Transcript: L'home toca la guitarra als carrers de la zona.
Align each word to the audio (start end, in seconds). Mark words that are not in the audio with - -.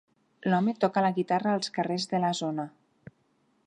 L'home 0.51 0.73
toca 0.85 1.03
la 1.07 1.13
guitarra 1.19 1.53
als 1.59 1.73
carrers 1.77 2.11
de 2.15 2.23
la 2.25 2.33
zona. 2.43 2.69